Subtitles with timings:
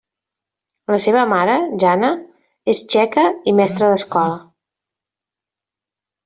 [0.93, 2.09] La seva mare, Jana,
[2.73, 4.35] és txeca i mestra d'escola.